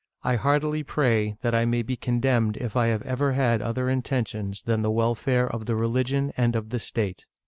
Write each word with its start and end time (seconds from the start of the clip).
I 0.23 0.35
heartily 0.35 0.81
pray 0.81 1.37
that 1.43 1.53
I 1.53 1.63
may 1.65 1.83
be 1.83 1.95
condemned 1.95 2.57
if 2.57 2.75
I 2.75 2.87
have 2.87 3.03
ever 3.03 3.33
had 3.33 3.61
other 3.61 3.87
intentions 3.87 4.63
than 4.63 4.81
the 4.81 4.89
welfare 4.89 5.47
of 5.47 5.67
the 5.67 5.75
religion 5.75 6.33
and 6.35 6.55
of 6.55 6.69
the 6.71 6.79
state." 6.79 7.27